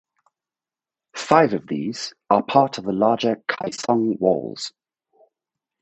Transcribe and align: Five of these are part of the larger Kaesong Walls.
Five 1.15 1.53
of 1.53 1.67
these 1.67 2.11
are 2.31 2.41
part 2.41 2.79
of 2.79 2.85
the 2.85 2.91
larger 2.91 3.35
Kaesong 3.47 4.17
Walls. 4.19 4.73